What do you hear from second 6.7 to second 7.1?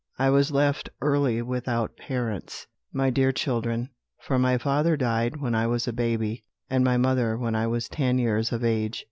and my